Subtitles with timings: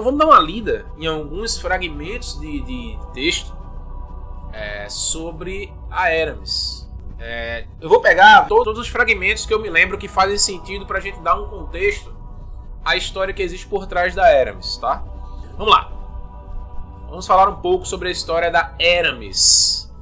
[0.00, 3.54] Então vamos dar uma lida em alguns fragmentos de, de texto
[4.50, 6.90] é, sobre a Eramis.
[7.18, 10.96] É, eu vou pegar todos os fragmentos que eu me lembro que fazem sentido para
[10.96, 12.16] a gente dar um contexto
[12.82, 15.04] à história que existe por trás da Eramis, tá?
[15.58, 15.92] Vamos lá.
[17.10, 19.92] Vamos falar um pouco sobre a história da Eramis,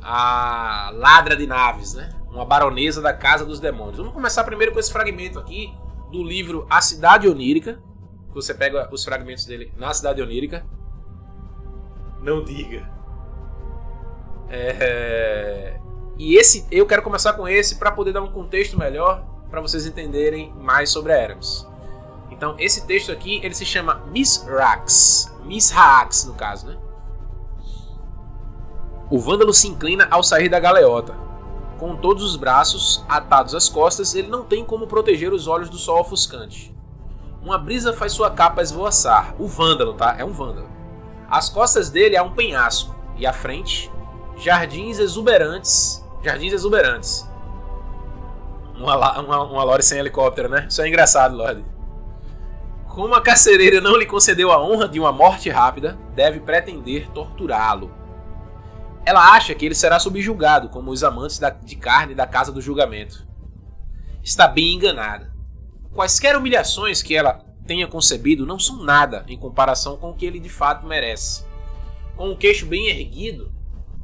[0.00, 2.10] a ladra de naves, né?
[2.30, 3.98] Uma baronesa da Casa dos Demônios.
[3.98, 5.76] Vamos começar primeiro com esse fragmento aqui
[6.12, 7.87] do livro A Cidade Onírica.
[8.40, 10.64] Você pega os fragmentos dele na Cidade Onírica.
[12.22, 12.88] Não diga.
[14.48, 15.80] É...
[16.16, 19.86] E esse, eu quero começar com esse para poder dar um contexto melhor para vocês
[19.86, 21.66] entenderem mais sobre a Hermes.
[22.30, 25.36] Então, esse texto aqui, ele se chama Misrax.
[25.44, 26.78] Misrax, no caso, né?
[29.10, 31.12] O vândalo se inclina ao sair da galeota.
[31.76, 35.76] Com todos os braços atados às costas, ele não tem como proteger os olhos do
[35.76, 36.77] sol ofuscante.
[37.42, 39.34] Uma brisa faz sua capa esvoaçar.
[39.38, 40.16] O vândalo, tá?
[40.18, 40.68] É um vândalo.
[41.28, 43.90] As costas dele há um penhasco e à frente,
[44.36, 46.04] jardins exuberantes.
[46.22, 47.28] Jardins exuberantes.
[48.76, 50.66] Uma, uma, uma Lore sem helicóptero, né?
[50.68, 51.64] Isso é engraçado, Lorde.
[52.86, 57.92] Como a carcereira não lhe concedeu a honra de uma morte rápida, deve pretender torturá-lo.
[59.04, 62.60] Ela acha que ele será subjugado como os amantes da, de carne da casa do
[62.60, 63.26] julgamento.
[64.22, 65.32] Está bem enganada.
[65.98, 70.38] Quaisquer humilhações que ela tenha concebido não são nada em comparação com o que ele
[70.38, 71.44] de fato merece.
[72.14, 73.50] Com o queixo bem erguido,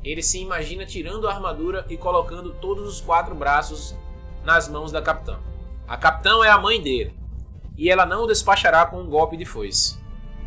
[0.03, 3.95] ele se imagina tirando a armadura e colocando todos os quatro braços
[4.45, 5.39] nas mãos da capitã.
[5.87, 7.15] A capitã é a mãe dele,
[7.77, 9.97] e ela não o despachará com um golpe de foice.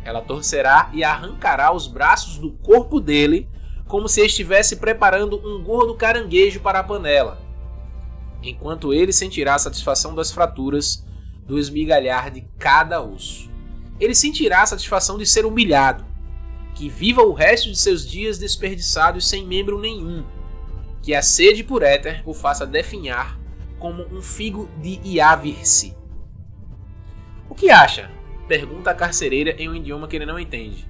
[0.04, 3.48] Ela torcerá e arrancará os braços do corpo dele
[3.86, 7.40] como se estivesse preparando um gordo caranguejo para a panela,
[8.42, 11.07] enquanto ele sentirá a satisfação das fraturas
[11.48, 13.50] do esmigalhar de cada osso.
[13.98, 16.04] Ele sentirá a satisfação de ser humilhado,
[16.74, 20.24] que viva o resto de seus dias desperdiçados sem membro nenhum,
[21.02, 23.38] que a sede por éter o faça definhar
[23.78, 25.96] como um figo de Iavirse.
[27.48, 28.10] O que acha?
[28.46, 30.86] Pergunta a carcereira em um idioma que ele não entende.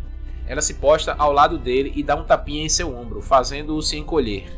[0.47, 3.97] Ela se posta ao lado dele e dá um tapinha em seu ombro, fazendo-o se
[3.97, 4.51] encolher.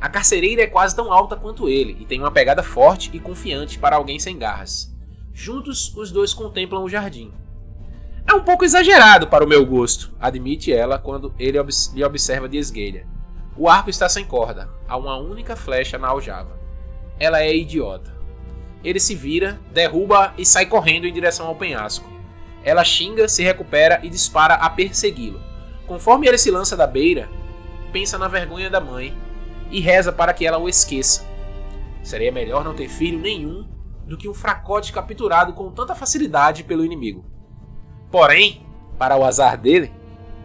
[0.00, 3.78] A carcereira é quase tão alta quanto ele e tem uma pegada forte e confiante
[3.78, 4.90] para alguém sem garras.
[5.32, 7.32] Juntos, os dois contemplam o jardim.
[8.26, 11.58] É um pouco exagerado para o meu gosto, admite ela quando ele
[11.94, 13.06] lhe observa de esguelha.
[13.56, 16.58] O arco está sem corda, há uma única flecha na aljava.
[17.18, 18.14] Ela é idiota.
[18.82, 22.08] Ele se vira, derruba e sai correndo em direção ao penhasco.
[22.62, 25.40] Ela xinga, se recupera e dispara a persegui-lo.
[25.86, 27.28] Conforme ele se lança da beira,
[27.92, 29.14] pensa na vergonha da mãe
[29.70, 31.26] e reza para que ela o esqueça.
[32.02, 33.66] Seria melhor não ter filho nenhum
[34.10, 37.24] do que um fracote capturado com tanta facilidade pelo inimigo.
[38.10, 38.66] Porém,
[38.98, 39.92] para o azar dele,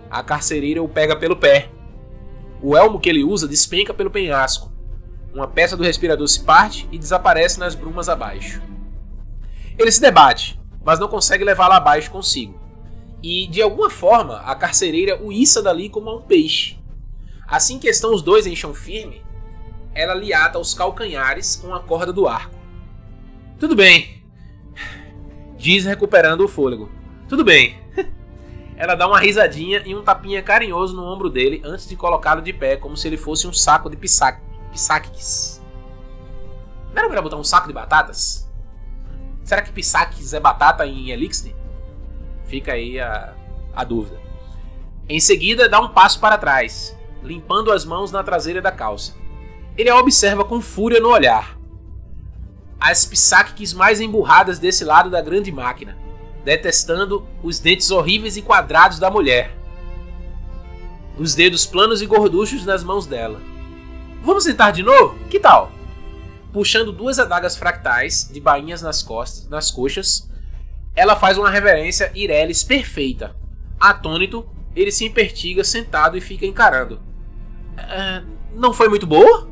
[0.08, 1.72] a carcereira o pega pelo pé.
[2.62, 4.72] O elmo que ele usa despenca pelo penhasco.
[5.34, 8.62] Uma peça do respirador se parte e desaparece nas brumas abaixo.
[9.80, 12.62] Ele se debate, mas não consegue levá-la abaixo consigo.
[13.24, 16.78] E, de alguma forma, a carcereira o issa dali como um peixe.
[17.48, 19.25] Assim que estão os dois em chão firme,
[19.96, 22.55] ela lhe ata os calcanhares com a corda do arco.
[23.60, 24.22] Tudo bem.
[25.58, 26.90] Diz recuperando o fôlego.
[27.30, 27.80] Tudo bem.
[28.76, 32.52] Ela dá uma risadinha e um tapinha carinhoso no ombro dele antes de colocá-lo de
[32.52, 35.64] pé, como se ele fosse um saco de pisac pisaques.
[36.94, 38.50] Não era melhor botar um saco de batatas?
[39.44, 41.56] Será que pisaques é batata em Elixir?
[42.46, 43.34] Fica aí a,
[43.74, 44.20] a dúvida.
[45.08, 49.16] Em seguida, dá um passo para trás, limpando as mãos na traseira da calça.
[49.78, 51.55] Ele a observa com fúria no olhar
[52.80, 55.98] as psíquicas mais emburradas desse lado da grande máquina,
[56.44, 59.56] detestando os dentes horríveis e quadrados da mulher.
[61.18, 63.42] Os dedos planos e gorduchos nas mãos dela.
[64.22, 65.18] Vamos tentar de novo?
[65.30, 65.72] Que tal?
[66.51, 70.30] Puxando duas adagas fractais de bainhas nas costas, nas coxas,
[70.95, 73.36] ela faz uma reverência Irelis perfeita.
[73.80, 77.01] Atônito, ele se impertiga sentado e fica encarando.
[77.77, 78.24] É,
[78.54, 79.50] não foi muito boa?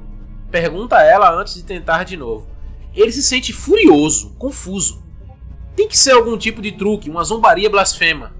[0.52, 2.53] Pergunta ela antes de tentar de novo
[3.02, 5.04] ele se sente furioso, confuso.
[5.76, 8.34] Tem que ser algum tipo de truque, uma zombaria blasfema.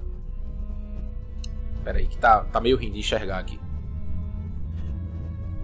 [1.82, 3.58] Pera aí, que tá, tá meio rindo de enxergar aqui.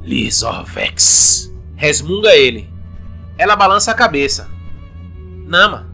[0.03, 1.53] Lisovex.
[1.77, 2.69] Resmunga ele.
[3.39, 4.49] Ela balança a cabeça.
[5.47, 5.91] Nama.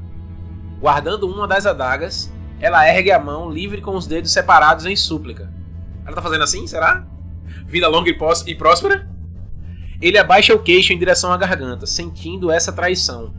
[0.81, 5.52] Guardando uma das adagas, ela ergue a mão, livre com os dedos separados em súplica.
[6.04, 7.06] Ela tá fazendo assim, será?
[7.66, 9.08] Vida longa e próspera?
[10.00, 13.34] Ele abaixa o queixo em direção à garganta, sentindo essa traição,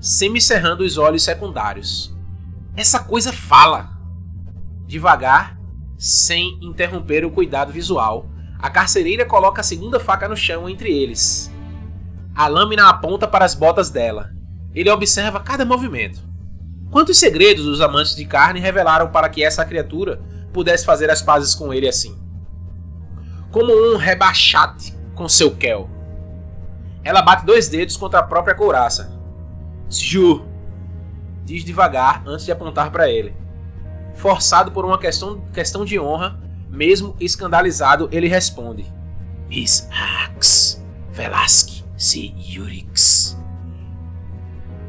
[0.00, 2.14] semicerrando os olhos secundários.
[2.76, 3.90] Essa coisa fala.
[4.86, 5.58] Devagar,
[5.98, 11.52] sem interromper o cuidado visual, a carcereira coloca a segunda faca no chão entre eles.
[12.34, 14.30] A lâmina aponta para as botas dela.
[14.74, 16.20] Ele observa cada movimento.
[16.90, 20.20] Quantos segredos os amantes de carne revelaram para que essa criatura
[20.52, 22.16] pudesse fazer as pazes com ele assim?
[23.50, 25.95] Como um rebachate com seu Kel.
[27.06, 29.16] Ela bate dois dedos contra a própria couraça.
[29.88, 30.44] Ju,
[31.44, 33.32] diz devagar antes de apontar para ele.
[34.16, 36.36] Forçado por uma questão, questão de honra,
[36.68, 38.92] mesmo escandalizado, ele responde:
[39.48, 43.38] Miss Hax, Velasque, se Yurix.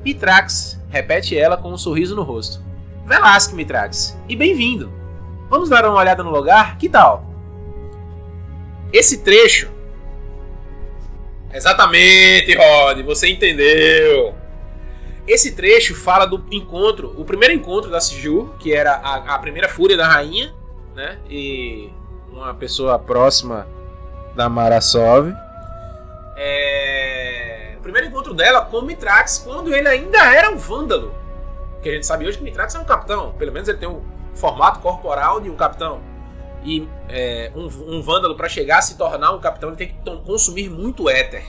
[0.03, 2.63] Mitrax, repete ela com um sorriso no rosto.
[3.05, 4.91] Velasque, Mitrax, e bem-vindo.
[5.51, 6.79] Vamos dar uma olhada no lugar?
[6.79, 7.27] Que tal?
[8.91, 9.76] Esse trecho.
[11.53, 14.35] Exatamente, Rod, você entendeu.
[15.27, 19.67] Esse trecho fala do encontro, o primeiro encontro da Siju, que era a, a primeira
[19.67, 20.53] fúria da rainha,
[20.95, 21.19] né?
[21.29, 21.89] E
[22.31, 23.67] uma pessoa próxima
[24.35, 25.33] da Marasov.
[26.37, 27.75] É...
[27.77, 31.13] O primeiro encontro dela com o Mitrax quando ele ainda era um vândalo.
[31.81, 33.33] Que a gente sabe hoje que Mitrax é um capitão.
[33.33, 34.03] Pelo menos ele tem o
[34.35, 36.01] formato corporal de um capitão.
[36.67, 39.95] E é, um, um vândalo, para chegar a se tornar um capitão, ele tem que
[40.25, 41.45] consumir muito éter.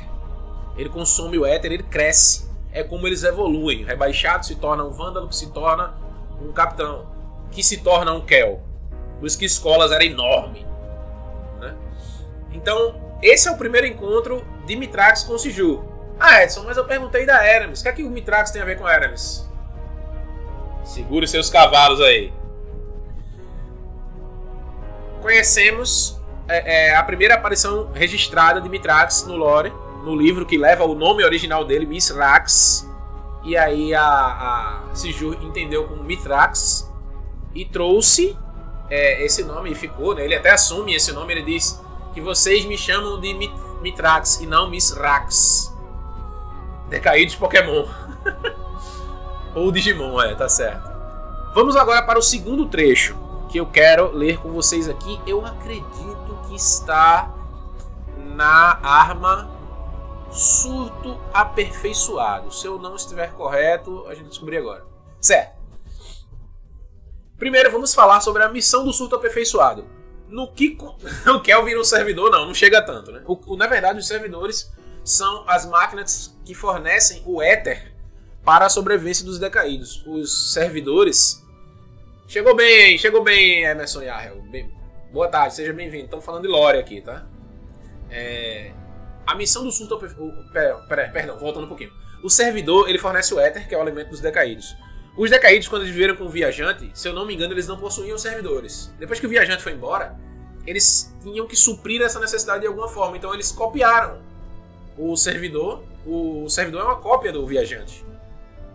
[0.76, 3.82] Ele consome o éter, ele cresce é como eles evoluem.
[3.82, 5.94] O rebaixado se torna um vândalo, que se torna
[6.40, 7.06] um capitão,
[7.50, 8.62] que se torna um Kel.
[9.20, 10.64] Isso que escolas era enorme.
[11.58, 11.74] Né?
[12.52, 15.84] Então, esse é o primeiro encontro de Mitrax com Siju.
[16.20, 17.80] Ah, Edson, mas eu perguntei da Eramis.
[17.80, 19.48] O que é que o Mitrax tem a ver com a Eramis?
[20.84, 22.32] Segure seus cavalos aí.
[25.20, 26.18] Conhecemos
[26.48, 29.72] é, é, a primeira aparição registrada de Mitrax no lore
[30.04, 32.88] no livro que leva o nome original dele, Mithrax.
[33.44, 34.82] E aí a, a
[35.42, 36.90] entendeu como Mithrax
[37.54, 38.36] e trouxe
[38.88, 40.24] é, esse nome e ficou, né?
[40.24, 41.80] Ele até assume esse nome, ele diz
[42.14, 43.34] que vocês me chamam de
[43.82, 45.74] Mithrax e não Mithrax.
[46.88, 47.86] Decaídos Pokémon.
[49.54, 50.88] Ou Digimon, é, tá certo.
[51.54, 55.20] Vamos agora para o segundo trecho que eu quero ler com vocês aqui.
[55.26, 57.34] Eu acredito que está
[58.16, 59.50] na arma
[60.30, 62.52] surto aperfeiçoado.
[62.52, 64.84] Se eu não estiver correto, a gente descobrir agora.
[65.20, 65.58] Certo.
[67.38, 69.86] Primeiro vamos falar sobre a missão do surto aperfeiçoado.
[70.28, 70.76] No que
[71.26, 73.22] o Kelvin no servidor não, não chega tanto, né?
[73.26, 74.70] O, na verdade, os servidores
[75.04, 77.94] são as máquinas que fornecem o éter
[78.44, 80.04] para a sobrevivência dos decaídos.
[80.06, 81.44] Os servidores.
[82.28, 84.42] Chegou bem, chegou bem, Emerson Yarrell.
[84.42, 84.70] Bem,
[85.10, 86.04] boa tarde, seja bem-vindo.
[86.04, 87.24] Estamos falando de lore aqui, tá?
[88.10, 88.70] É,
[89.26, 89.98] a missão do surto.
[90.52, 91.90] Pera, pera, perdão, voltando um pouquinho.
[92.22, 94.76] O servidor ele fornece o éter, que é o alimento dos decaídos.
[95.16, 97.78] Os decaídos, quando eles viveram com o viajante, se eu não me engano, eles não
[97.78, 98.92] possuíam servidores.
[98.98, 100.14] Depois que o viajante foi embora,
[100.66, 103.16] eles tinham que suprir essa necessidade de alguma forma.
[103.16, 104.20] Então eles copiaram
[104.98, 105.82] o servidor.
[106.04, 108.04] O servidor é uma cópia do viajante.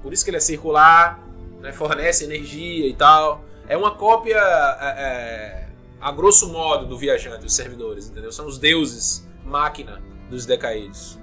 [0.02, 1.22] Por isso que ele é circular,
[1.64, 3.42] né, fornece energia e tal.
[3.68, 5.68] É uma cópia, é, é,
[6.00, 8.32] a grosso modo, do viajante, os servidores, entendeu?
[8.32, 11.20] São os deuses máquina dos decaídos.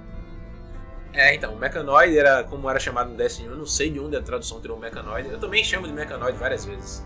[1.13, 4.15] É, então, o Mecanoid era como era chamado no Destiny, eu não sei de onde
[4.15, 5.29] a tradução tirou o Mecanoid.
[5.29, 7.05] Eu também chamo de Mecanoid várias vezes.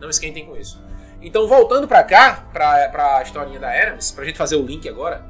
[0.00, 0.80] Não esquentem com isso.
[1.20, 5.26] Então, voltando pra cá, pra, pra historinha da Eramis, pra gente fazer o link agora,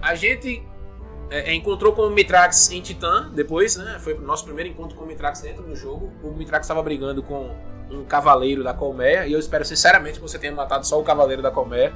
[0.00, 0.62] a gente
[1.28, 3.98] é, é encontrou com o Mitrax em Titã depois, né?
[3.98, 6.12] Foi o nosso primeiro encontro com o Mitrax dentro do jogo.
[6.22, 7.50] O Mitrax estava brigando com
[7.90, 11.42] um cavaleiro da Colmeia, e eu espero sinceramente que você tenha matado só o cavaleiro
[11.42, 11.92] da Colmeia.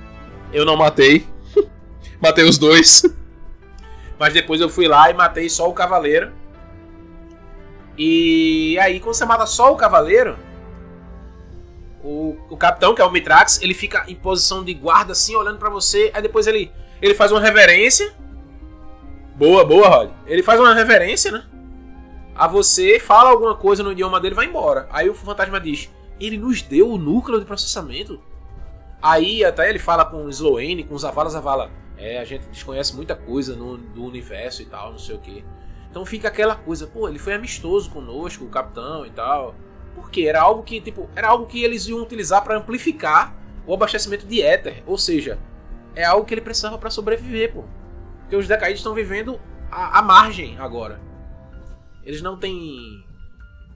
[0.52, 1.26] Eu não matei.
[2.20, 3.02] matei os dois.
[4.18, 6.32] Mas depois eu fui lá e matei só o cavaleiro.
[7.96, 10.38] E aí, quando você mata só o cavaleiro,
[12.02, 15.58] o, o capitão, que é o Mitrax, ele fica em posição de guarda, assim, olhando
[15.58, 16.10] para você.
[16.14, 18.12] Aí depois ele, ele faz uma reverência.
[19.34, 20.10] Boa, boa, Rod.
[20.26, 21.44] Ele faz uma reverência, né?
[22.34, 24.88] A você, fala alguma coisa no idioma dele vai embora.
[24.90, 28.20] Aí o fantasma diz: Ele nos deu o núcleo de processamento.
[29.00, 31.70] Aí até ele fala com o Sloane, com os Zavala Zavala.
[31.96, 35.44] É, a gente desconhece muita coisa no, do universo e tal, não sei o que.
[35.90, 39.54] Então fica aquela coisa, pô, ele foi amistoso conosco, o capitão e tal.
[39.94, 43.36] Porque era algo que, tipo, era algo que eles iam utilizar para amplificar
[43.66, 44.82] o abastecimento de éter.
[44.86, 45.38] Ou seja,
[45.94, 47.64] é algo que ele precisava para sobreviver, pô.
[48.20, 49.38] Porque os decaídos estão vivendo
[49.70, 51.00] à, margem agora.
[52.04, 53.04] Eles não têm.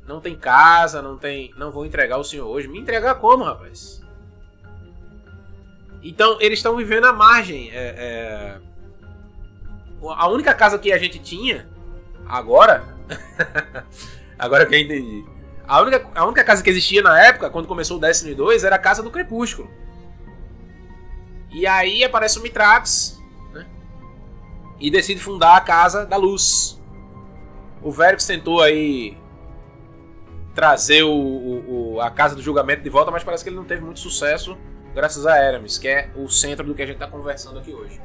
[0.07, 1.53] Não tem casa, não tem.
[1.57, 2.69] Não vão entregar o senhor hoje.
[2.69, 4.01] Me entregar como, rapaz?
[6.03, 7.71] Então, eles estão vivendo à margem.
[7.71, 8.61] É, é...
[10.03, 11.69] A única casa que a gente tinha,
[12.29, 12.85] agora.
[14.39, 15.25] agora que eu entendi.
[15.67, 18.77] A única, a única casa que existia na época, quando começou o Destiny 2, era
[18.77, 19.69] a Casa do Crepúsculo.
[21.51, 23.21] E aí aparece o Mitrax,
[23.53, 23.67] né?
[24.79, 26.81] E decide fundar a Casa da Luz.
[27.83, 29.17] O Verix tentou aí
[30.55, 33.65] trazer o, o, o, a Casa do Julgamento de volta, mas parece que ele não
[33.65, 34.57] teve muito sucesso
[34.95, 38.01] graças a Eramis, que é o centro do que a gente está conversando aqui hoje.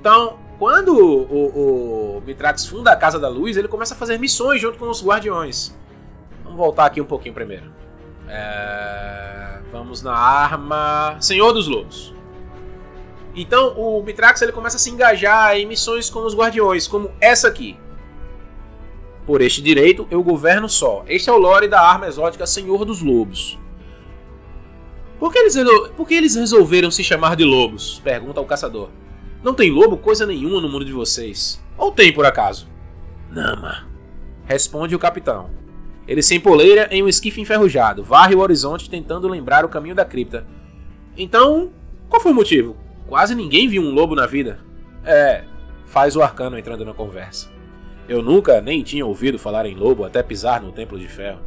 [0.00, 4.58] Então, quando o, o, Mitrax funda a Casa da Luz, ele começa a fazer missões
[4.58, 5.76] junto com os Guardiões.
[6.42, 7.70] Vamos voltar aqui um pouquinho primeiro.
[8.26, 9.58] É...
[9.70, 12.14] Vamos na arma Senhor dos Lobos.
[13.34, 17.46] Então o Mitrax ele começa a se engajar em missões com os Guardiões, como essa
[17.46, 17.78] aqui.
[19.26, 21.04] Por este direito eu governo só.
[21.06, 23.58] Este é o lore da arma exótica Senhor dos Lobos.
[25.18, 25.54] Por que eles,
[25.96, 28.00] por que eles resolveram se chamar de lobos?
[28.02, 28.88] Pergunta o caçador.
[29.42, 31.62] Não tem lobo coisa nenhuma no mundo de vocês.
[31.76, 32.66] Ou tem por acaso?
[33.30, 33.86] Nama.
[34.46, 35.50] Responde o capitão.
[36.08, 40.04] Ele se empoleira em um esquife enferrujado, varre o horizonte tentando lembrar o caminho da
[40.04, 40.46] cripta.
[41.16, 41.70] Então,
[42.08, 42.76] qual foi o motivo?
[43.06, 44.60] Quase ninguém viu um lobo na vida.
[45.04, 45.44] É,
[45.84, 47.50] faz o arcano entrando na conversa.
[48.10, 51.38] Eu nunca nem tinha ouvido falar em lobo até pisar no Templo de Ferro.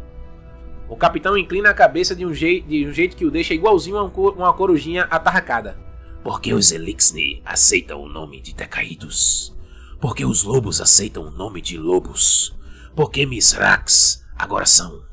[0.87, 3.97] O capitão inclina a cabeça de um, jeito, de um jeito que o deixa igualzinho
[3.97, 5.77] a uma corujinha atarracada.
[6.23, 9.53] Porque os Elixni aceitam o nome de Decaídos?
[9.99, 12.55] Porque os lobos aceitam o nome de lobos?
[12.95, 15.03] Porque Misrax Agora são.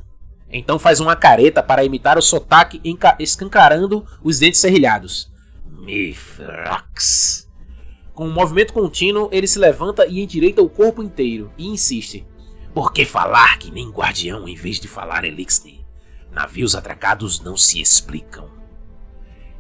[0.53, 2.81] Então faz uma careta para imitar o sotaque
[3.19, 5.29] escancarando os dentes serrilhados.
[5.67, 7.50] Mifrax.
[8.21, 12.27] Com um movimento contínuo, ele se levanta e endireita o corpo inteiro e insiste.
[12.75, 15.81] Por que falar que nem guardião em vez de falar elixir?
[16.31, 18.51] Navios atracados não se explicam.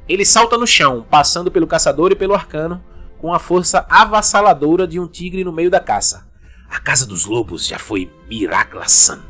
[0.06, 2.84] Ele salta no chão, passando pelo caçador e pelo arcano,
[3.16, 6.30] com a força avassaladora de um tigre no meio da caça.
[6.68, 9.22] A casa dos lobos já foi Miraglassan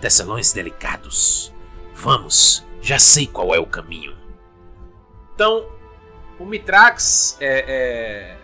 [0.00, 1.52] tecelões delicados.
[1.94, 4.16] Vamos, já sei qual é o caminho.
[5.34, 5.66] Então,
[6.38, 8.37] o Mitrax, é, é...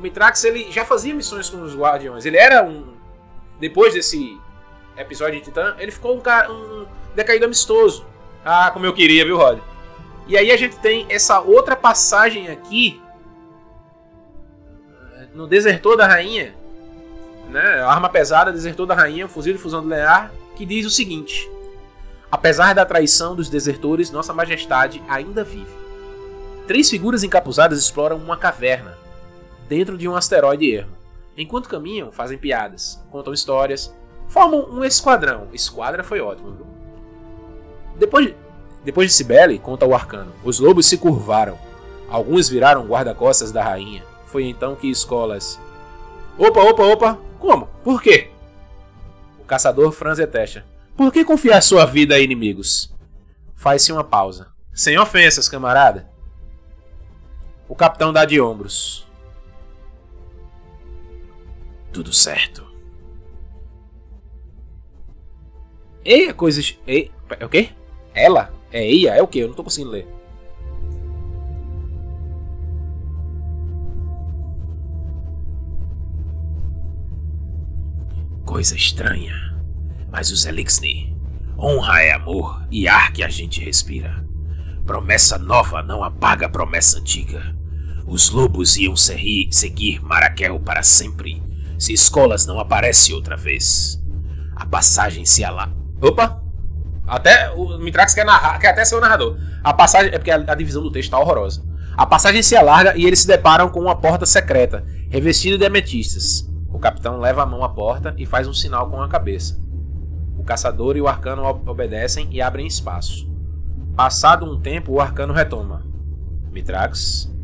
[0.00, 2.24] o Mitrax ele já fazia missões com os Guardiões.
[2.24, 2.94] Ele era um,
[3.60, 4.40] depois desse
[4.96, 8.06] episódio de Titã, ele ficou um, cara, um decaído amistoso.
[8.42, 9.58] Ah, como eu queria, viu, Rod?
[10.26, 13.00] E aí a gente tem essa outra passagem aqui
[15.34, 16.54] no Desertor da Rainha,
[17.50, 17.82] né?
[17.82, 21.50] Arma pesada, Desertor da Rainha, fuzil de fusão do Lear, que diz o seguinte:
[22.32, 25.78] Apesar da traição dos desertores, Nossa Majestade ainda vive.
[26.66, 28.96] Três figuras encapuzadas exploram uma caverna,
[29.70, 30.96] dentro de um asteroide ermo.
[31.36, 33.94] Enquanto caminham, fazem piadas, contam histórias,
[34.26, 35.46] formam um esquadrão.
[35.52, 36.66] Esquadra foi ótimo, viu?
[37.96, 38.34] Depois,
[38.84, 41.56] depois de Cibele, conta o arcano, os lobos se curvaram.
[42.08, 44.02] Alguns viraram guarda-costas da rainha.
[44.26, 45.60] Foi então que escolas.
[46.36, 47.18] Opa, opa, opa!
[47.38, 47.68] Como?
[47.84, 48.28] Por quê?
[49.46, 50.64] Caçador franze testa.
[50.96, 52.92] Por que confiar sua vida a inimigos?
[53.54, 54.48] Faz-se uma pausa.
[54.74, 56.10] Sem ofensas, camarada.
[57.68, 59.08] O capitão dá de ombros.
[61.92, 62.66] Tudo certo.
[66.04, 66.78] Eia, coisas.
[66.86, 67.70] Ei, é o quê?
[68.14, 68.52] Ela?
[68.72, 69.14] É Eia?
[69.14, 69.40] É o quê?
[69.40, 70.20] Eu não tô conseguindo ler.
[78.50, 79.54] coisa estranha.
[80.10, 81.16] Mas os Elixni,
[81.56, 84.26] honra é amor e ar que a gente respira.
[84.84, 87.56] Promessa nova não apaga a promessa antiga.
[88.06, 91.40] Os lobos iam seguir Marakel para sempre,
[91.80, 93.98] se escolas não aparece outra vez.
[94.54, 95.72] A passagem se ala...
[96.02, 96.42] Opa!
[97.06, 99.38] Até o Mitrax quer, narrar, quer até ser o narrador.
[99.64, 100.14] A passagem...
[100.14, 101.64] É porque a, a divisão do texto tá horrorosa.
[101.96, 106.46] A passagem se alarga e eles se deparam com uma porta secreta, revestida de ametistas.
[106.68, 109.58] O capitão leva a mão à porta e faz um sinal com a cabeça.
[110.38, 113.26] O caçador e o arcano obedecem e abrem espaço.
[113.96, 115.82] Passado um tempo, o arcano retoma.
[116.52, 117.34] Mitrax.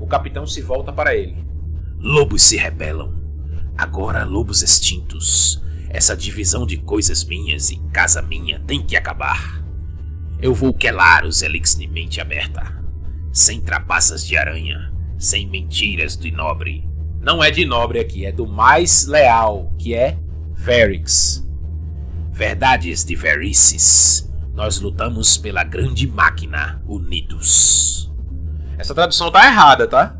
[0.00, 1.46] O capitão se volta para ele.
[2.00, 3.15] Lobos se rebelam.
[3.76, 5.62] Agora lobos extintos.
[5.88, 9.62] Essa divisão de coisas minhas e casa minha tem que acabar.
[10.40, 12.74] Eu vou quelar os elixir mente aberta.
[13.32, 16.88] Sem trapaças de aranha, sem mentiras de nobre,
[17.26, 20.16] não é de nobre aqui, é do mais leal, que é
[20.54, 21.44] Verix.
[22.30, 24.32] Verdades de Verices.
[24.54, 28.12] Nós lutamos pela grande máquina, unidos.
[28.78, 30.16] Essa tradução tá errada, tá?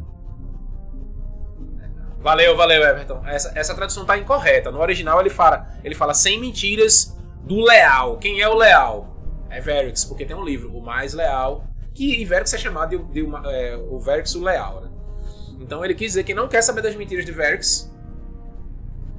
[2.27, 3.23] Valeu, valeu, Everton.
[3.25, 4.73] Essa, essa tradução tá incorreta.
[4.73, 8.19] No original ele fala, ele fala sem mentiras do leal.
[8.19, 9.17] Quem é o leal?
[9.49, 11.65] É Verix, porque tem um livro, o mais leal,
[11.95, 14.89] que Verix é chamado de, de uma, é, o Verix o leal, né?
[15.61, 17.89] Então ele quis dizer que não quer saber das mentiras de Verix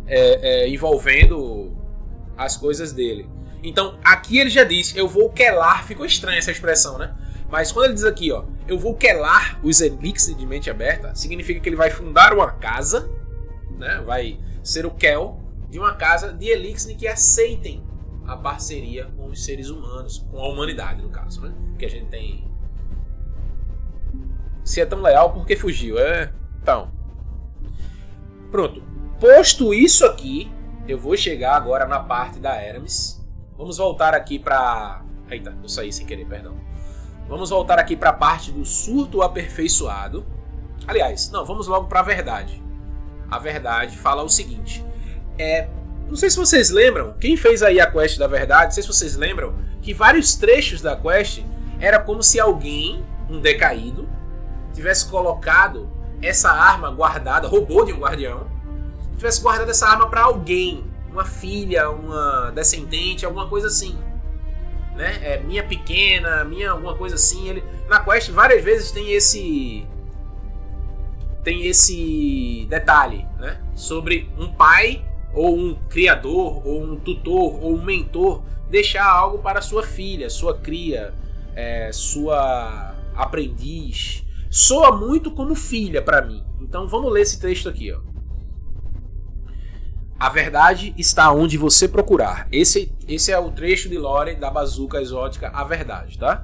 [0.06, 1.78] é, é, envolvendo
[2.38, 3.30] as coisas dele.
[3.64, 7.16] Então, aqui ele já disse, eu vou quelar, ficou estranha essa expressão, né?
[7.50, 11.60] Mas quando ele diz aqui, ó, eu vou quelar os elixir de mente aberta, significa
[11.60, 13.10] que ele vai fundar uma casa,
[13.78, 14.02] né?
[14.06, 15.40] Vai ser o Kel
[15.70, 17.84] de uma casa de elixir que aceitem
[18.26, 21.54] a parceria com os seres humanos, com a humanidade, no caso, né?
[21.80, 22.46] Que a gente tem.
[24.64, 25.98] Se é tão leal, por que fugiu?
[25.98, 26.34] É.
[26.62, 26.92] Então.
[28.52, 28.84] Pronto.
[29.20, 30.52] Posto isso aqui,
[30.88, 33.26] eu vou chegar agora na parte da Hermes.
[33.58, 35.04] Vamos voltar aqui para.
[35.30, 36.67] Eita, eu saí sem querer, perdão.
[37.28, 40.26] Vamos voltar aqui para a parte do surto aperfeiçoado.
[40.88, 42.64] Aliás, não, vamos logo para a verdade.
[43.30, 44.86] A verdade fala o seguinte:
[45.38, 45.68] é,
[46.08, 48.88] não sei se vocês lembram, quem fez aí a quest da verdade, não sei se
[48.88, 51.44] vocês lembram que vários trechos da quest
[51.80, 54.08] era como se alguém, um decaído,
[54.74, 55.90] tivesse colocado
[56.22, 58.48] essa arma guardada, roubou de um guardião,
[59.18, 63.98] tivesse guardado essa arma para alguém, uma filha, uma descendente, alguma coisa assim.
[64.98, 65.20] Né?
[65.22, 67.48] É, minha pequena, minha alguma coisa assim.
[67.48, 69.86] Ele na quest várias vezes tem esse
[71.44, 73.62] tem esse detalhe, né?
[73.76, 79.62] Sobre um pai ou um criador ou um tutor ou um mentor deixar algo para
[79.62, 81.14] sua filha, sua cria,
[81.56, 84.26] é, sua aprendiz.
[84.50, 86.44] Soa muito como filha para mim.
[86.60, 88.00] Então vamos ler esse texto aqui, ó.
[90.20, 92.48] A verdade está onde você procurar.
[92.52, 96.44] Esse, esse é o trecho de Lore da bazuca exótica A Verdade, tá?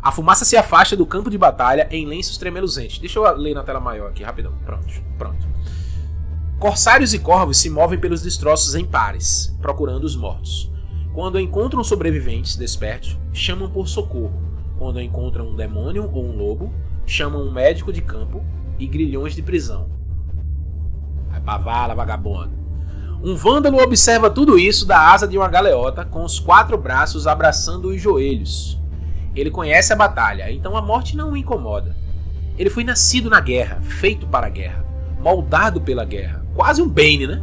[0.00, 3.00] A fumaça se afasta do campo de batalha em lenços tremeluzentes.
[3.00, 4.52] Deixa eu ler na tela maior aqui, rapidão.
[4.64, 4.86] Pronto,
[5.18, 5.48] pronto.
[6.60, 10.70] Corsários e corvos se movem pelos destroços em pares, procurando os mortos.
[11.12, 14.40] Quando encontram sobreviventes despertos, chamam por socorro.
[14.78, 16.72] Quando encontram um demônio ou um lobo,
[17.04, 18.44] chamam um médico de campo
[18.78, 19.90] e grilhões de prisão.
[21.28, 22.57] Vai pra vala, vagabundo.
[23.22, 27.88] Um vândalo observa tudo isso da asa de uma galeota, com os quatro braços abraçando
[27.88, 28.80] os joelhos.
[29.34, 31.96] Ele conhece a batalha, então a morte não o incomoda.
[32.56, 34.84] Ele foi nascido na guerra, feito para a guerra,
[35.20, 36.44] moldado pela guerra.
[36.54, 37.42] Quase um Bane, né?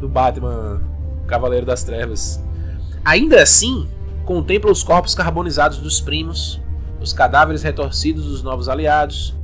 [0.00, 0.80] Do Batman
[1.26, 2.42] Cavaleiro das Trevas.
[3.04, 3.88] Ainda assim,
[4.24, 6.60] contempla os corpos carbonizados dos primos,
[7.00, 9.34] os cadáveres retorcidos dos novos aliados.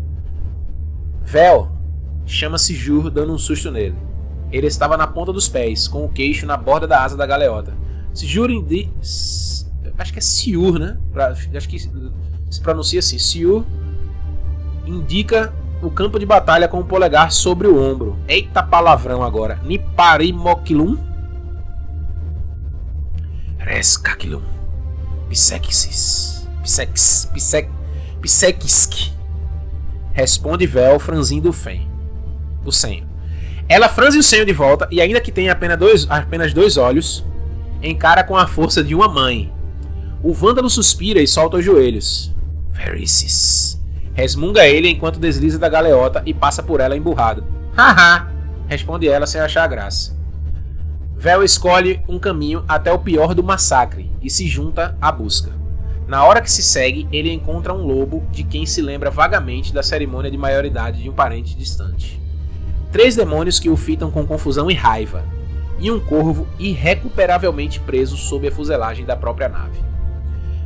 [1.24, 1.70] Vel
[2.24, 4.05] chama-se Jur, dando um susto nele.
[4.56, 7.74] Ele estava na ponta dos pés, com o queixo na borda da asa da galeota.
[8.14, 8.90] Sijur indi...
[9.98, 10.96] Acho que é Siur, né?
[11.54, 13.18] Acho que se pronuncia assim.
[13.18, 13.66] Siur
[14.86, 18.18] indica o campo de batalha com o polegar sobre o ombro.
[18.26, 19.60] Eita palavrão agora.
[19.62, 20.96] Niparimokilum.
[23.58, 24.42] Reskakilum.
[25.28, 26.48] Pisexis.
[26.62, 27.30] Pisex.
[27.32, 27.70] Pisek.
[28.22, 29.12] Pisekisk.
[30.12, 31.86] Responde Vel franzindo o fém.
[32.64, 33.06] O senho.
[33.68, 37.24] Ela franze o senho de volta e, ainda que tenha apenas dois, apenas dois olhos,
[37.82, 39.52] encara com a força de uma mãe.
[40.22, 42.32] O vândalo suspira e solta os joelhos.
[42.70, 43.80] Vericis.
[44.14, 47.44] Resmunga ele enquanto desliza da galeota e passa por ela emburrado.
[47.76, 48.28] Haha!
[48.68, 50.16] Responde ela sem achar graça.
[51.16, 55.50] Vel escolhe um caminho até o pior do massacre e se junta à busca.
[56.06, 59.82] Na hora que se segue, ele encontra um lobo de quem se lembra vagamente da
[59.82, 62.25] cerimônia de maioridade de um parente distante
[62.90, 65.24] três demônios que o fitam com confusão e raiva,
[65.78, 69.84] e um corvo irrecuperavelmente preso sob a fuselagem da própria nave.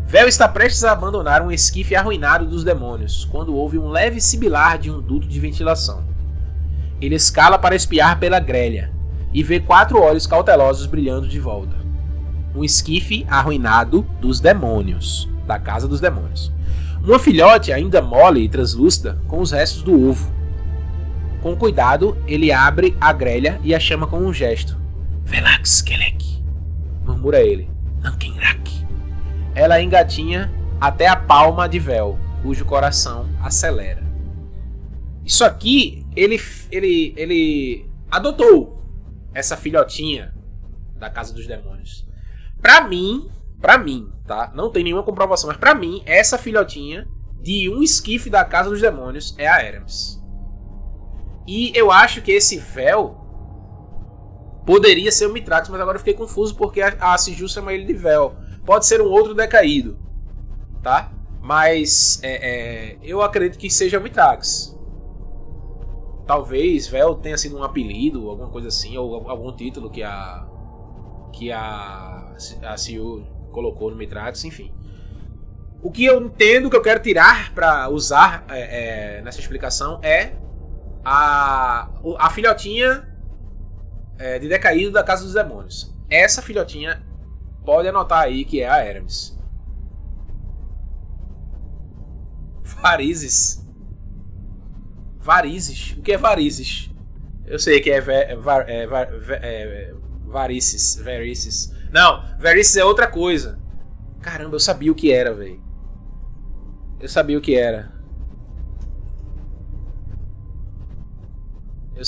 [0.06, 4.78] Vel está prestes a abandonar um esquife arruinado dos demônios, quando ouve um leve sibilar
[4.78, 6.02] de um duto de ventilação.
[7.00, 8.92] Ele escala para espiar pela grelha
[9.33, 11.76] e vê quatro olhos cautelosos brilhando de volta.
[12.54, 16.52] Um esquife arruinado dos demônios, da casa dos demônios.
[17.04, 20.30] Uma filhote ainda mole e translúcida com os restos do ovo,
[21.40, 24.79] com cuidado, ele abre a grelha e a chama com um gesto.
[25.24, 26.42] Velax Kelek,
[27.05, 27.70] murmura ele.
[28.00, 28.87] Nankenrak.
[29.55, 34.03] Ela engatinha até a palma de Vel, cujo coração acelera.
[35.24, 38.83] Isso aqui, ele, ele, ele adotou
[39.33, 40.35] essa filhotinha
[40.98, 42.07] da Casa dos Demônios.
[42.61, 43.29] Pra mim,
[43.61, 44.50] pra mim, tá?
[44.55, 47.07] Não tem nenhuma comprovação, mas pra mim, essa filhotinha
[47.40, 50.19] de um esquife da Casa dos Demônios é a Hermes.
[51.46, 53.16] E eu acho que esse véu
[54.64, 57.85] poderia ser o Mitrax, mas agora eu fiquei confuso porque a, a Siju chama ele
[57.85, 58.37] de véu.
[58.64, 59.98] Pode ser um outro decaído,
[60.83, 61.12] tá?
[61.40, 62.50] Mas é,
[62.92, 64.79] é, eu acredito que seja o Mitrax.
[66.26, 70.46] Talvez Vel tenha sido um apelido, alguma coisa assim, ou algum título que a
[71.33, 74.72] que a a Siu colocou no Mitrax, enfim.
[75.83, 80.35] O que eu entendo que eu quero tirar para usar é, é, nessa explicação é
[81.04, 83.08] a, a filhotinha
[84.18, 85.94] é, de decaído da Casa dos Demônios.
[86.08, 87.02] Essa filhotinha
[87.64, 89.38] pode anotar aí que é a Hermes.
[92.62, 93.66] Varizes.
[95.18, 95.92] Varizes?
[95.98, 96.90] O que é varizes?
[97.46, 99.94] Eu sei que é, ver, var, é, var, é
[100.30, 101.74] varices, varices.
[101.92, 103.58] Não, varices é outra coisa.
[104.20, 105.62] Caramba, eu sabia o que era, velho.
[107.00, 107.92] Eu sabia o que era.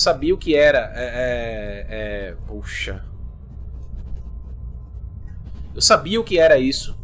[0.02, 0.92] Sabia o que era.
[0.94, 3.04] É, é, é, puxa.
[5.74, 6.98] Eu sabia o que era isso.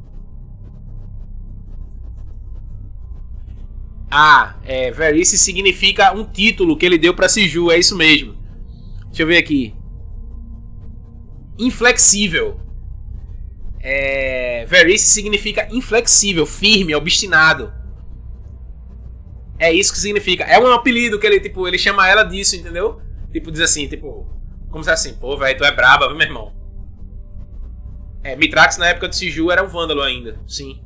[4.11, 8.37] Ah, é, Verice significa um título que ele deu para Siju, é isso mesmo.
[9.07, 9.75] Deixa eu ver aqui.
[11.59, 12.61] Inflexível.
[13.81, 17.73] É, Verice significa inflexível, firme, obstinado.
[19.59, 20.45] É isso que significa.
[20.45, 23.01] É um apelido que ele, tipo, ele chama ela disso, entendeu?
[23.33, 24.27] Tipo, diz assim, tipo,
[24.71, 26.53] como se assim, pô, velho, tu é braba, viu, meu irmão?
[28.23, 30.83] É, Mitrax na época de Siju era um vândalo ainda, sim.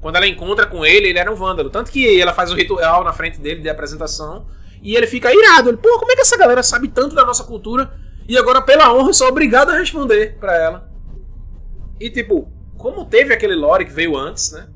[0.00, 1.70] Quando ela encontra com ele, ele era um vândalo.
[1.70, 4.46] Tanto que ela faz o ritual na frente dele de apresentação
[4.82, 5.70] e ele fica irado.
[5.70, 7.92] Ele, pô, como é que essa galera sabe tanto da nossa cultura
[8.28, 10.90] e agora, pela honra, eu sou obrigado a responder pra ela?
[11.98, 14.68] E tipo, como teve aquele lore que veio antes, né?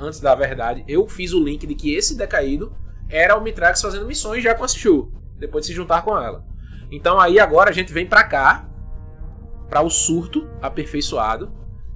[0.00, 2.74] Antes da verdade, eu fiz o link de que esse decaído
[3.08, 6.44] era o Mitrax fazendo missões já com a Shu, depois de se juntar com ela.
[6.90, 8.66] Então aí agora a gente vem pra cá,
[9.68, 11.52] para o surto aperfeiçoado,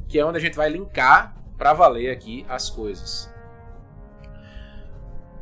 [0.06, 3.32] que é onde a gente vai linkar para valer aqui as coisas.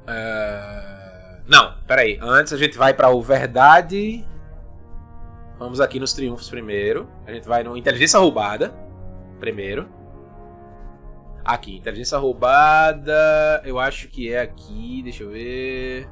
[0.03, 1.43] Uh...
[1.47, 2.19] Não, peraí.
[2.23, 4.25] Antes a gente vai para o verdade.
[5.59, 7.09] Vamos aqui nos triunfos primeiro.
[7.27, 8.73] A gente vai no inteligência roubada
[9.41, 9.89] primeiro.
[11.45, 13.61] Aqui, inteligência roubada.
[13.65, 15.03] Eu acho que é aqui.
[15.03, 16.09] Deixa eu ver.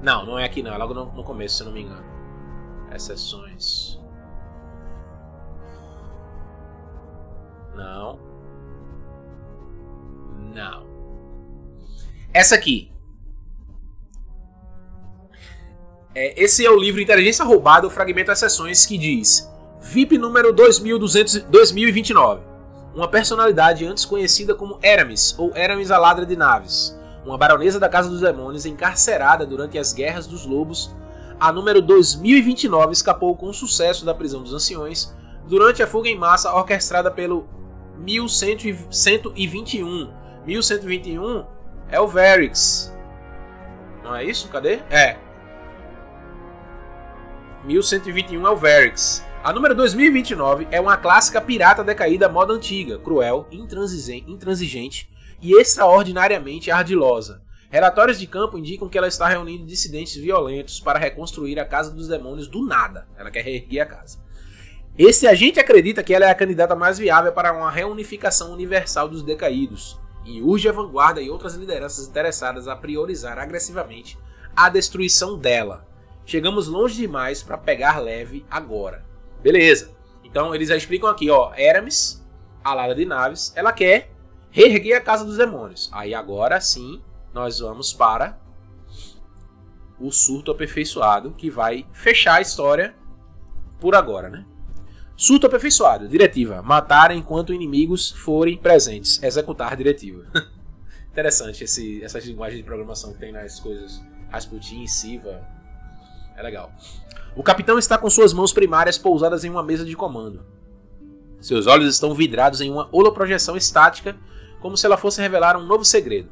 [0.00, 0.72] Não, não é aqui não.
[0.72, 2.04] É logo no, no começo, se eu não me engano.
[2.94, 3.98] Exceções.
[7.74, 8.18] Não.
[10.54, 10.86] Não.
[12.32, 12.92] Essa aqui.
[16.14, 21.42] É, esse é o livro Inteligência Roubada, o fragmento Exceções, que diz VIP número 2200,
[21.44, 22.51] 2029
[22.94, 27.88] uma personalidade antes conhecida como Eramis, ou Eramis a Ladra de Naves, uma baronesa da
[27.88, 30.94] Casa dos Demônios encarcerada durante as Guerras dos Lobos,
[31.40, 35.12] a número 2029 escapou com sucesso da prisão dos anciões
[35.48, 37.48] durante a fuga em massa orquestrada pelo
[37.98, 40.12] 1121.
[40.46, 41.44] 1121
[41.88, 42.94] é o Varix.
[44.02, 44.48] Não é isso?
[44.48, 44.80] Cadê?
[44.90, 45.16] É.
[47.64, 49.24] 1121 é o Varix.
[49.44, 57.42] A número 2029 é uma clássica pirata decaída moda antiga, cruel, intransigente e extraordinariamente ardilosa.
[57.68, 62.06] Relatórios de campo indicam que ela está reunindo dissidentes violentos para reconstruir a Casa dos
[62.06, 63.08] Demônios do nada.
[63.18, 64.20] Ela quer reerguer a casa.
[64.96, 69.24] Esse agente acredita que ela é a candidata mais viável para uma reunificação universal dos
[69.24, 74.16] decaídos e urge a vanguarda e outras lideranças interessadas a priorizar agressivamente
[74.54, 75.84] a destruição dela.
[76.24, 79.10] Chegamos longe demais para pegar leve agora.
[79.42, 79.90] Beleza.
[80.24, 82.24] Então eles já explicam aqui, ó, Eramis,
[82.62, 84.10] alada de naves, ela quer
[84.50, 85.90] reerguer a casa dos demônios.
[85.92, 87.02] Aí agora sim,
[87.34, 88.38] nós vamos para
[89.98, 92.94] o surto aperfeiçoado, que vai fechar a história
[93.80, 94.44] por agora, né?
[95.16, 96.08] Surto aperfeiçoado.
[96.08, 99.22] Diretiva: matar enquanto inimigos forem presentes.
[99.22, 100.24] Executar diretiva.
[101.10, 105.46] Interessante esse, essas linguagens de programação que tem nas coisas Rasputin, Siva.
[106.36, 106.72] É legal.
[107.34, 110.44] O capitão está com suas mãos primárias pousadas em uma mesa de comando.
[111.40, 114.16] Seus olhos estão vidrados em uma holoprojeção estática,
[114.60, 116.30] como se ela fosse revelar um novo segredo.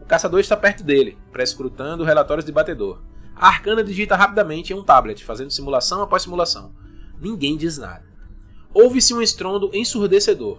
[0.00, 3.00] O caçador está perto dele, prescrutando relatórios de batedor.
[3.34, 6.72] A arcana digita rapidamente em um tablet, fazendo simulação após simulação.
[7.20, 8.04] Ninguém diz nada.
[8.74, 10.58] Ouve-se um estrondo ensurdecedor.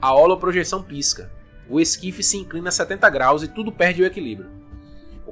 [0.00, 1.32] A holoprojeção pisca.
[1.68, 4.50] O esquife se inclina a 70 graus e tudo perde o equilíbrio.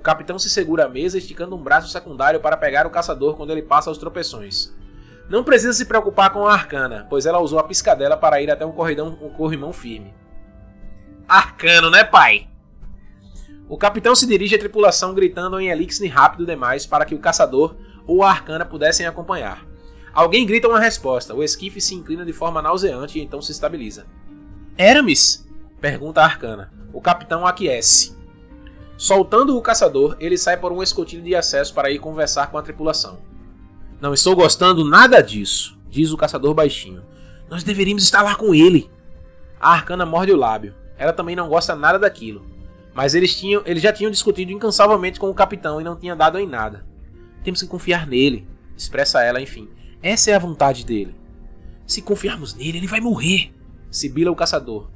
[0.02, 3.62] Capitão se segura à mesa, esticando um braço secundário para pegar o caçador quando ele
[3.62, 4.74] passa aos tropeções.
[5.28, 8.66] Não precisa se preocupar com a Arcana, pois ela usou a piscadela para ir até
[8.66, 10.12] um corridão, um corrimão firme.
[11.28, 12.48] Arcano, né, pai?
[13.68, 17.76] O capitão se dirige à tripulação gritando em elixir rápido demais para que o caçador
[18.06, 19.64] ou a Arcana pudessem acompanhar.
[20.12, 24.04] Alguém grita uma resposta, o esquife se inclina de forma nauseante e então se estabiliza.
[24.76, 25.48] Eramis?
[25.80, 26.72] Pergunta a Arcana.
[26.92, 28.14] O capitão aquece.
[29.02, 32.62] Soltando o caçador, ele sai por um escotilho de acesso para ir conversar com a
[32.62, 33.18] tripulação.
[34.00, 37.02] Não estou gostando nada disso, diz o caçador baixinho.
[37.50, 38.88] Nós deveríamos estar lá com ele.
[39.58, 40.76] A arcana morde o lábio.
[40.96, 42.46] Ela também não gosta nada daquilo.
[42.94, 46.38] Mas eles, tinham, eles já tinham discutido incansavelmente com o capitão e não tinha dado
[46.38, 46.86] em nada.
[47.42, 49.68] Temos que confiar nele, expressa ela, enfim.
[50.00, 51.16] Essa é a vontade dele.
[51.88, 53.52] Se confiarmos nele, ele vai morrer,
[53.90, 54.88] sibila o caçador.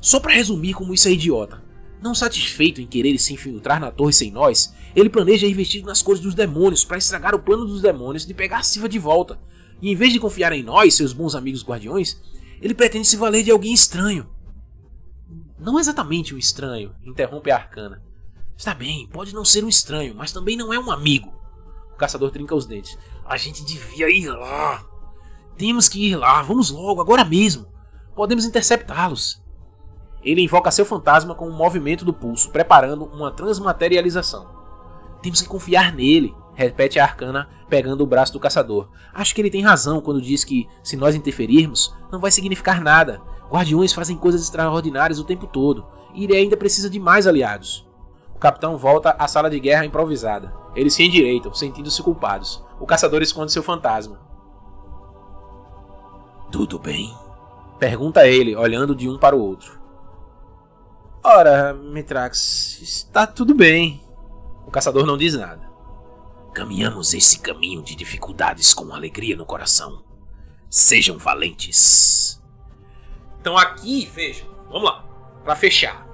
[0.00, 1.68] Só para resumir como isso é idiota.
[2.02, 6.00] Não satisfeito em querer se infiltrar na torre sem nós, ele planeja ir vestido nas
[6.00, 9.38] cores dos demônios para estragar o plano dos demônios de pegar a Siva de volta.
[9.82, 12.20] E em vez de confiar em nós, seus bons amigos guardiões,
[12.60, 14.28] ele pretende se valer de alguém estranho.
[15.58, 18.02] Não exatamente um estranho, interrompe a arcana.
[18.56, 21.32] Está bem, pode não ser um estranho, mas também não é um amigo.
[21.92, 22.96] O caçador trinca os dentes.
[23.24, 24.84] A gente devia ir lá.
[25.56, 27.66] Temos que ir lá, vamos logo, agora mesmo.
[28.14, 29.39] Podemos interceptá-los.
[30.22, 34.48] Ele invoca seu fantasma com um movimento do pulso, preparando uma transmaterialização.
[35.22, 38.88] Temos que confiar nele, repete a arcana, pegando o braço do caçador.
[39.14, 43.20] Acho que ele tem razão quando diz que, se nós interferirmos, não vai significar nada.
[43.50, 47.88] Guardiões fazem coisas extraordinárias o tempo todo, e ele ainda precisa de mais aliados.
[48.34, 50.54] O capitão volta à sala de guerra improvisada.
[50.74, 52.64] Eles se endireitam, sentindo-se culpados.
[52.78, 54.20] O caçador esconde seu fantasma.
[56.50, 57.14] Tudo bem?
[57.78, 59.79] Pergunta ele, olhando de um para o outro.
[61.22, 64.02] Ora, Mitrax, está tudo bem.
[64.66, 65.70] O caçador não diz nada.
[66.54, 70.02] Caminhamos esse caminho de dificuldades com alegria no coração.
[70.70, 72.40] Sejam valentes.
[73.38, 75.04] Então aqui, vejam, vamos lá,
[75.44, 76.06] para fechar.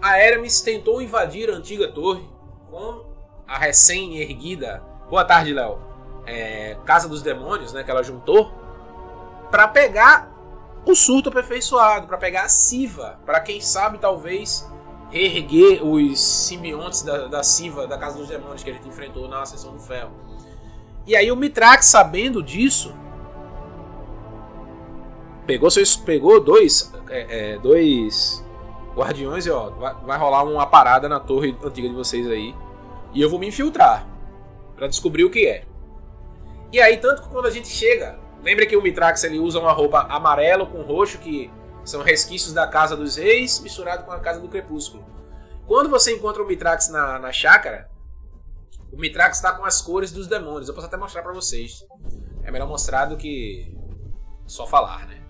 [0.00, 2.26] A Hermes tentou invadir a antiga torre
[2.70, 3.04] com
[3.46, 4.82] a recém-erguida.
[5.10, 5.78] Boa tarde, Léo.
[6.24, 8.50] É, Casa dos Demônios, né, que ela juntou,
[9.50, 10.33] para pegar
[10.86, 14.68] o surto aperfeiçoado, para pegar a Siva, para quem sabe talvez
[15.10, 19.42] reerguer os simbiontes da, da Siva, da Casa dos Demônios que a gente enfrentou na
[19.42, 20.10] Ascensão do Ferro.
[21.06, 22.94] E aí o Mitrax, sabendo disso,
[25.46, 28.44] pegou seus, pegou dois, é, é, dois
[28.94, 32.54] guardiões e ó, vai, vai rolar uma parada na torre antiga de vocês aí
[33.12, 34.06] e eu vou me infiltrar
[34.76, 35.64] para descobrir o que é.
[36.72, 39.72] E aí tanto que quando a gente chega Lembra que o Mitrax ele usa uma
[39.72, 41.50] roupa amarelo com roxo, que
[41.82, 45.02] são resquícios da Casa dos Reis, misturado com a Casa do Crepúsculo.
[45.66, 47.88] Quando você encontra o Mitrax na, na chácara,
[48.92, 50.68] o Mitrax está com as cores dos demônios.
[50.68, 51.86] Eu posso até mostrar para vocês.
[52.42, 53.74] É melhor mostrar do que
[54.46, 55.22] só falar, né?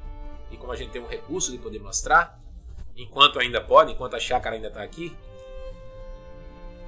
[0.51, 2.37] E como a gente tem um recurso de poder mostrar,
[2.97, 5.17] enquanto ainda pode, enquanto a chácara ainda está aqui,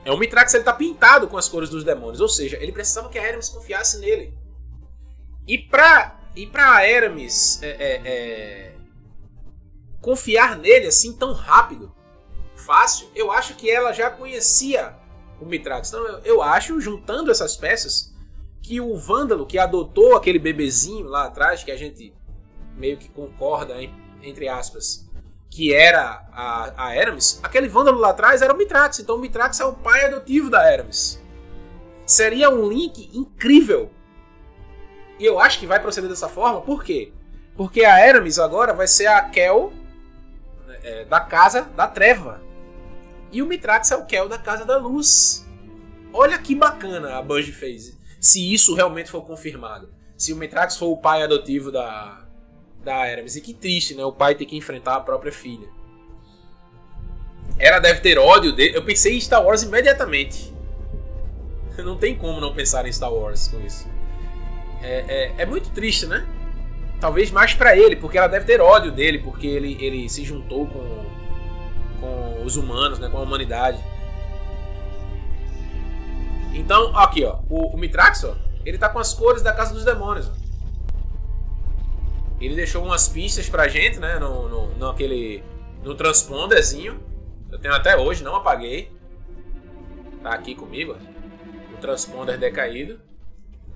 [0.04, 3.08] é o Mitrax ele tá pintado com as cores dos demônios, ou seja, ele precisava
[3.08, 4.36] que a Hermes confiasse nele.
[5.46, 8.72] E pra, e pra Hermes é, é, é,
[10.00, 11.94] confiar nele assim tão rápido,
[12.54, 14.94] fácil, eu acho que ela já conhecia
[15.40, 15.88] o Mitrax.
[15.88, 18.14] Então eu, eu acho, juntando essas peças,
[18.60, 22.12] que o Vândalo que adotou aquele bebezinho lá atrás, que a gente
[22.76, 23.76] meio que concorda,
[24.22, 25.08] entre aspas,
[25.48, 28.98] que era a, a Hermes, aquele Vândalo lá atrás era o Mitrax.
[28.98, 31.22] Então o Mitrax é o pai adotivo da Hermes.
[32.04, 33.90] Seria um link incrível
[35.18, 37.12] e eu acho que vai proceder dessa forma, por quê?
[37.56, 39.72] Porque a Hermes agora vai ser a Kel
[40.82, 42.42] é, da Casa da Treva.
[43.32, 45.46] E o Mitrax é o Kel da Casa da Luz.
[46.12, 47.98] Olha que bacana a Bungie fez.
[48.20, 49.88] Se isso realmente for confirmado.
[50.16, 52.26] Se o Mitrax for o pai adotivo da,
[52.84, 53.36] da Hermes.
[53.36, 54.04] E que triste, né?
[54.04, 55.68] O pai ter que enfrentar a própria filha.
[57.58, 58.76] Ela deve ter ódio dele.
[58.76, 60.54] Eu pensei em Star Wars imediatamente.
[61.78, 63.95] Não tem como não pensar em Star Wars com isso
[64.86, 66.26] é, é, é muito triste, né?
[67.00, 70.66] Talvez mais para ele, porque ela deve ter ódio dele, porque ele, ele se juntou
[70.66, 71.04] com,
[72.00, 73.82] com os humanos, né, com a humanidade.
[76.54, 79.84] Então, aqui, ó, o, o Mitrax, ó, ele tá com as cores da Casa dos
[79.84, 80.30] Demônios.
[82.40, 85.42] Ele deixou umas pistas pra gente, né, no, no, no aquele,
[85.82, 87.02] no transponderzinho.
[87.50, 88.90] Eu tenho até hoje, não apaguei.
[90.22, 91.74] Tá aqui comigo, ó.
[91.74, 92.98] O transponder decaído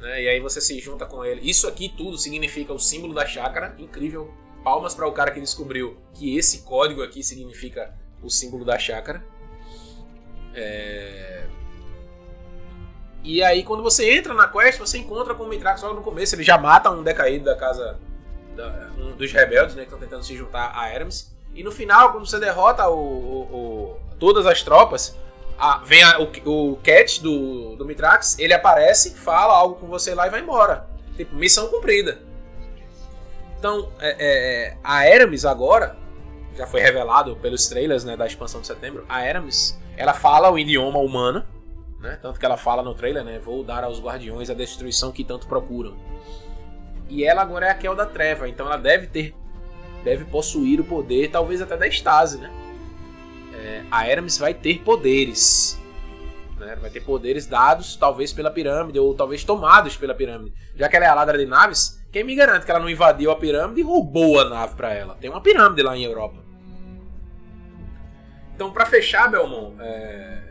[0.00, 0.22] né?
[0.22, 1.48] E aí você se junta com ele.
[1.48, 3.74] Isso aqui tudo significa o símbolo da chácara.
[3.78, 4.32] Incrível.
[4.64, 9.24] Palmas para o cara que descobriu que esse código aqui significa o símbolo da chácara.
[10.54, 11.46] É...
[13.22, 16.34] E aí quando você entra na quest, você encontra com o Mitrax logo no começo.
[16.34, 17.98] Ele já mata um decaído da casa
[18.56, 21.34] da, um dos rebeldes, né, que estão tentando se juntar a Hermes.
[21.54, 25.16] E no final, quando você derrota o, o, o todas as tropas,
[25.60, 30.14] a, vem a, o, o Cat do, do Mitrax, ele aparece, fala algo com você
[30.14, 30.88] lá e vai embora.
[31.16, 32.18] Tipo, missão cumprida.
[33.58, 35.94] Então, é, é, a Hermes agora,
[36.56, 40.58] já foi revelado pelos trailers né, da expansão de setembro, a Hermes, ela fala o
[40.58, 41.44] idioma humano,
[42.00, 45.22] né, tanto que ela fala no trailer, né, vou dar aos guardiões a destruição que
[45.22, 45.94] tanto procuram.
[47.06, 49.34] E ela agora é a Kel da Treva, então ela deve ter,
[50.02, 52.50] deve possuir o poder, talvez até da Stasi, né?
[53.60, 55.78] É, a Hermes vai ter poderes.
[56.58, 56.76] Né?
[56.80, 60.52] Vai ter poderes dados, talvez pela pirâmide, ou talvez tomados pela pirâmide.
[60.74, 63.30] Já que ela é a ladra de naves, Quem me garante que ela não invadiu
[63.30, 65.14] a pirâmide e roubou a nave para ela?
[65.14, 66.42] Tem uma pirâmide lá em Europa.
[68.54, 70.42] Então, para fechar, Belmont, é...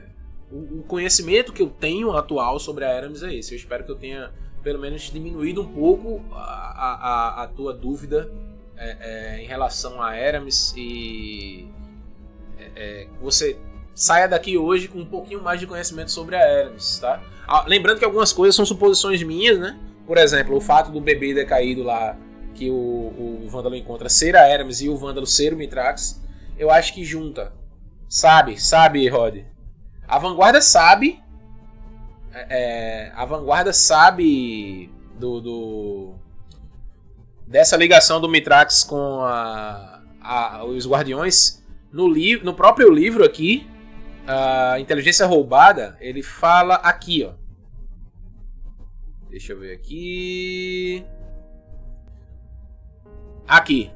[0.50, 3.54] o conhecimento que eu tenho atual sobre a Aramis é esse.
[3.54, 4.32] Eu espero que eu tenha,
[4.64, 8.32] pelo menos, diminuído um pouco a, a, a tua dúvida
[8.78, 11.68] é, é, em relação a Aramis e
[12.60, 13.58] é, é, você
[13.94, 17.22] saia daqui hoje com um pouquinho mais de conhecimento sobre a Aramis, tá?
[17.48, 19.80] Ah, lembrando que algumas coisas são suposições minhas, né?
[20.06, 22.18] Por exemplo, o fato do bebê decaído lá
[22.54, 22.74] que o,
[23.44, 26.22] o Vândalo encontra ser a Hermes e o Vândalo ser o Mitrax,
[26.58, 27.54] eu acho que junta.
[28.08, 29.46] Sabe, sabe, Rod?
[30.08, 31.22] A vanguarda sabe.
[32.34, 36.14] É, é, a vanguarda sabe do, do,
[37.48, 41.59] dessa ligação do Mitrax com a, a, os Guardiões.
[41.92, 43.68] No, li, no próprio livro aqui,
[44.28, 47.34] a Inteligência Roubada, ele fala aqui, ó.
[49.30, 51.06] Deixa eu ver aqui.
[53.48, 53.92] Aqui.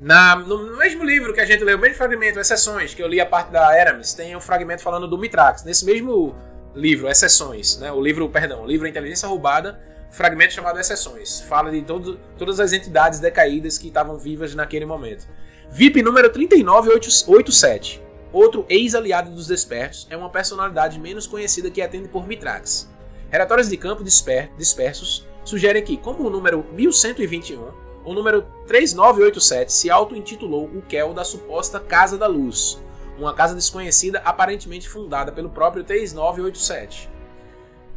[0.00, 3.20] Na, no mesmo livro que a gente leu, o mesmo fragmento, Exceções, que eu li
[3.20, 5.62] a parte da Eramis, tem um fragmento falando do Mitrax.
[5.62, 6.34] Nesse mesmo
[6.74, 7.92] livro, Exceções, né?
[7.92, 9.78] O livro, perdão, o livro Inteligência Roubada,
[10.10, 11.42] fragmento chamado Exceções.
[11.42, 15.28] Fala de todo, todas as entidades decaídas que estavam vivas naquele momento.
[15.72, 18.02] VIP número 3987.
[18.32, 22.90] Outro ex-aliado dos Despertos é uma personalidade menos conhecida que atende por Mitrax.
[23.30, 27.68] Relatórios de campo disper dispersos sugerem que, como o número 1121,
[28.04, 32.80] o número 3987 se auto-intitulou o Kel da suposta Casa da Luz,
[33.16, 37.08] uma casa desconhecida aparentemente fundada pelo próprio 3987.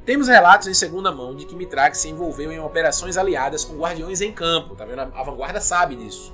[0.06, 4.22] Temos relatos em segunda mão de que Mitrax se envolveu em operações aliadas com guardiões
[4.22, 5.02] em campo, tá vendo?
[5.02, 6.34] A vanguarda sabe disso.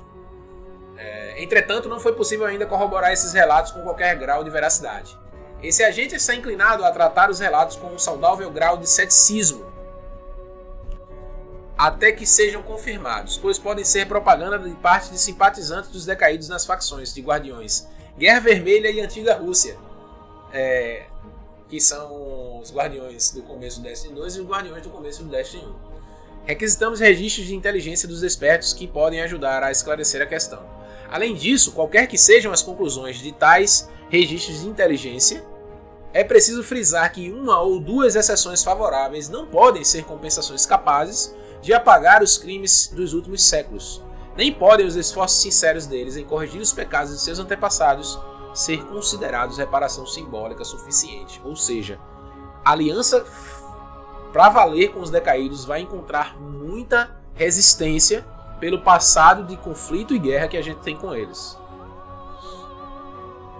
[1.00, 5.18] É, entretanto, não foi possível ainda corroborar esses relatos com qualquer grau de veracidade.
[5.62, 9.70] Esse agente está inclinado a tratar os relatos com um saudável grau de ceticismo,
[11.76, 16.66] até que sejam confirmados, pois podem ser propaganda de parte de simpatizantes dos decaídos nas
[16.66, 19.78] facções de Guardiões Guerra Vermelha e Antiga Rússia,
[20.52, 21.06] é,
[21.70, 25.30] que são os Guardiões do começo do Destiny 2 e os Guardiões do começo do
[25.30, 25.74] Destiny 1.
[26.44, 30.79] Requisitamos registros de inteligência dos despertos que podem ajudar a esclarecer a questão.
[31.10, 35.44] Além disso, qualquer que sejam as conclusões de tais registros de inteligência,
[36.12, 41.72] é preciso frisar que uma ou duas exceções favoráveis não podem ser compensações capazes de
[41.72, 44.02] apagar os crimes dos últimos séculos,
[44.36, 48.18] nem podem os esforços sinceros deles em corrigir os pecados de seus antepassados
[48.54, 51.40] ser considerados reparação simbólica suficiente.
[51.44, 51.98] Ou seja,
[52.64, 53.24] a aliança
[54.32, 58.24] para valer com os decaídos vai encontrar muita resistência
[58.60, 61.58] pelo passado de conflito e guerra que a gente tem com eles.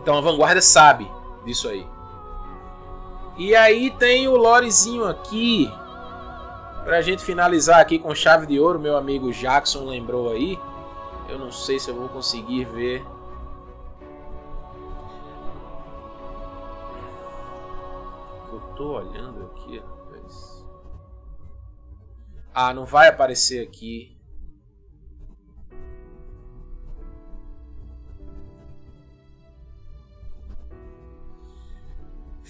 [0.01, 1.11] Então a vanguarda sabe
[1.45, 1.87] disso aí.
[3.37, 5.73] E aí tem o lorezinho aqui.
[6.85, 10.59] Pra gente finalizar aqui com chave de ouro, meu amigo Jackson lembrou aí.
[11.29, 13.05] Eu não sei se eu vou conseguir ver.
[18.53, 20.67] Eu tô olhando aqui, rapaz.
[22.53, 24.20] Ah, não vai aparecer aqui.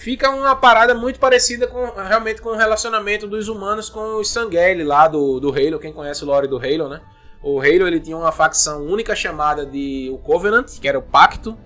[0.01, 4.83] Fica uma parada muito parecida com realmente com o relacionamento dos humanos com os Sangheili
[4.83, 7.03] lá do, do Halo, quem conhece o lore do Halo, né?
[7.43, 11.57] O Halo ele tinha uma facção única chamada de o Covenant, que era o Pacto.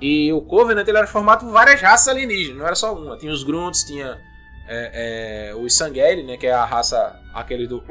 [0.00, 3.16] E o Covenant ele era formado por várias raças alienígenas, não era só uma.
[3.16, 4.18] Tinha os Grunts, tinha
[4.66, 7.82] é, é, os Sangheili, né, que é a raça aquele do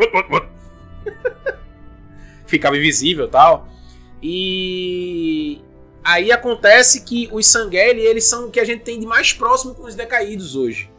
[2.46, 3.68] ficava invisível, tal.
[4.22, 5.62] E
[6.04, 9.76] Aí acontece que os Sangheili, eles são o que a gente tem de mais próximo
[9.76, 10.92] com os decaídos hoje.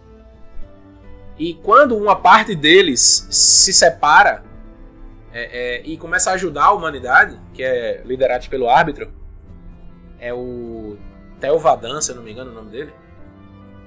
[1.38, 4.44] E quando uma parte deles se separa
[5.32, 9.12] é, é, e começa a ajudar a humanidade, que é liderado pelo árbitro,
[10.20, 10.96] é o
[11.40, 12.92] Telvadan, se eu não me engano o nome dele.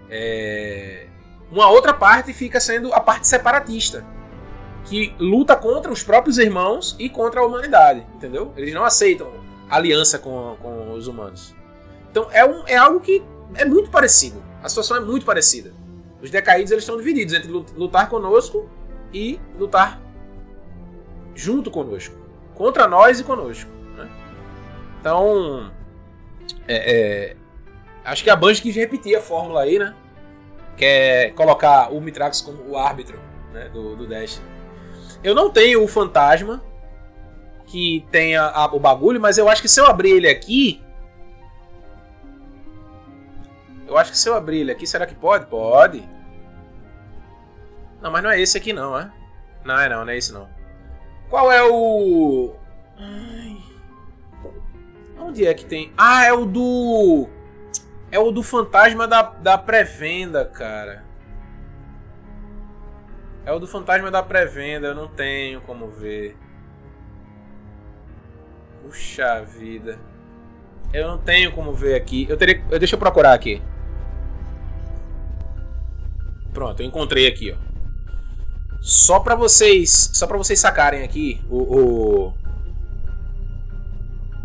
[0.09, 1.07] É,
[1.49, 4.05] uma outra parte fica sendo a parte separatista,
[4.84, 8.51] que luta contra os próprios irmãos e contra a humanidade, entendeu?
[8.57, 9.32] Eles não aceitam
[9.70, 11.55] aliança com, com os humanos.
[12.11, 13.24] Então é, um, é algo que
[13.55, 14.43] é muito parecido.
[14.63, 15.74] A situação é muito parecida.
[16.22, 18.70] Os decaídos eles estão divididos entre lutar conosco
[19.13, 20.01] e lutar
[21.36, 22.16] junto conosco.
[22.55, 23.70] Contra nós e conosco.
[23.95, 24.09] Né?
[24.99, 25.72] Então,
[26.68, 27.36] é, é,
[28.03, 29.93] acho que a Bungie quis repetir a fórmula aí, né?
[30.78, 33.20] Que é colocar o Mitrax como o árbitro
[33.53, 33.70] né?
[33.70, 34.45] do, do Destiny.
[35.24, 36.63] Eu não tenho o fantasma,
[37.76, 40.82] que a, o bagulho, mas eu acho que se eu abrir ele aqui.
[43.86, 45.45] Eu acho que se eu abrir ele aqui, será que pode?
[45.47, 46.07] Pode.
[48.01, 49.11] Não, mas não é esse aqui não, é?
[49.65, 50.47] Não, é não, não é esse não.
[51.30, 52.55] Qual é o.
[52.97, 53.57] Ai.
[55.19, 55.91] Onde é que tem.
[55.97, 57.28] Ah, é o do.
[58.09, 61.03] É o do fantasma da, da pré-venda, cara.
[63.45, 66.38] É o do fantasma da pré-venda, eu não tenho como ver.
[68.86, 69.97] Puxa vida.
[70.93, 72.27] Eu não tenho como ver aqui.
[72.29, 73.61] Eu teria, deixa eu procurar aqui.
[76.53, 77.65] Pronto, eu encontrei aqui, ó.
[78.79, 82.33] Só para vocês, só para vocês sacarem aqui o, o,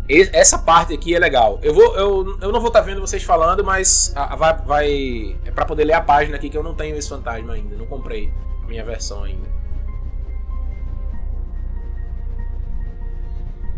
[0.09, 1.59] essa parte aqui é legal.
[1.61, 5.39] Eu vou, eu, eu não vou estar tá vendo vocês falando, mas a, vai, vai
[5.45, 7.85] é para poder ler a página aqui que eu não tenho esse fantasma ainda, não
[7.85, 8.33] comprei
[8.67, 9.47] minha versão ainda.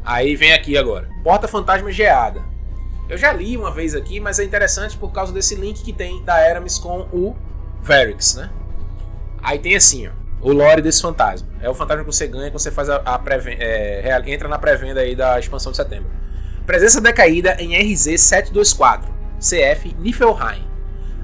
[0.05, 1.09] Aí vem aqui agora.
[1.23, 2.43] Porta Fantasma Geada.
[3.09, 6.23] Eu já li uma vez aqui, mas é interessante por causa desse link que tem
[6.23, 7.35] da Eramis com o
[7.81, 8.49] Verix, né?
[9.41, 11.47] Aí tem assim, ó, o lore desse fantasma.
[11.61, 15.01] É o fantasma que você ganha quando você faz a, a é, entra na pré-venda
[15.01, 16.09] aí da expansão de setembro.
[16.65, 19.03] Presença decaída em RZ-724,
[19.37, 20.65] CF Niflheim.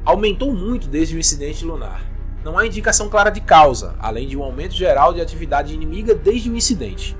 [0.04, 2.02] Aumentou muito desde o incidente lunar.
[2.44, 6.50] Não há indicação clara de causa, além de um aumento geral de atividade inimiga desde
[6.50, 7.16] o incidente.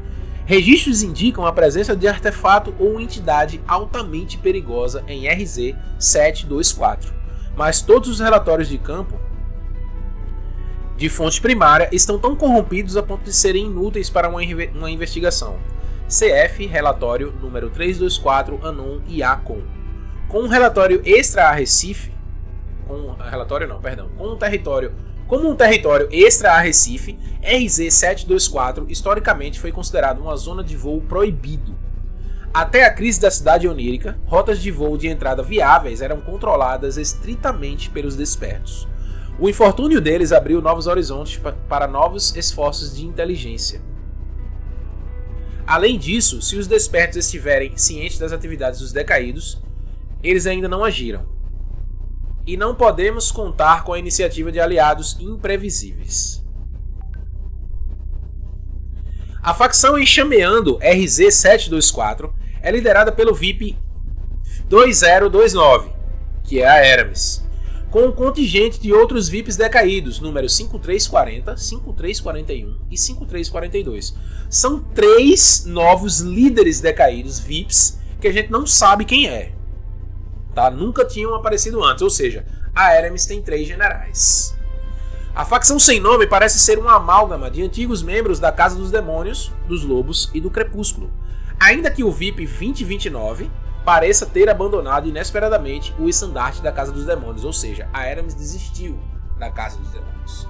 [0.50, 7.14] Registros indicam a presença de artefato ou entidade altamente perigosa em RZ-724,
[7.56, 9.14] mas todos os relatórios de campo
[10.98, 14.42] de fonte primária estão tão corrompidos a ponto de serem inúteis para uma,
[14.74, 15.60] uma investigação.
[16.08, 19.62] CF relatório número 324 Anon IACOM.
[20.28, 22.12] Com um relatório extra a Recife,
[22.88, 24.94] com relatório não, perdão, com um território
[25.30, 31.78] como um território extra a Recife, RZ-724 historicamente foi considerado uma zona de voo proibido.
[32.52, 37.92] Até a crise da cidade onírica, rotas de voo de entrada viáveis eram controladas estritamente
[37.92, 38.88] pelos despertos.
[39.40, 43.84] O infortúnio deles abriu novos horizontes para novos esforços de inteligência.
[45.68, 49.62] Além disso, se os despertos estiverem cientes das atividades dos decaídos,
[50.24, 51.39] eles ainda não agiram.
[52.50, 56.44] E não podemos contar com a iniciativa de aliados imprevisíveis.
[59.40, 63.78] A facção enxameando RZ-724 é liderada pelo VIP
[64.68, 65.92] 2029,
[66.44, 67.46] que é a Eramis,
[67.92, 74.16] com um contingente de outros VIPs decaídos, números 5340, 5341 e 5342.
[74.50, 79.59] São três novos líderes decaídos VIPs que a gente não sabe quem é.
[80.60, 80.70] Tá?
[80.70, 82.46] Nunca tinham aparecido antes, ou seja,
[82.76, 84.54] a Eramis tem três generais.
[85.34, 89.54] A facção sem nome parece ser uma amálgama de antigos membros da Casa dos Demônios,
[89.70, 91.10] dos Lobos e do Crepúsculo.
[91.58, 93.50] Ainda que o VIP 2029
[93.86, 99.00] pareça ter abandonado inesperadamente o estandarte da Casa dos Demônios, ou seja, a Eramis desistiu
[99.38, 100.46] da Casa dos Demônios.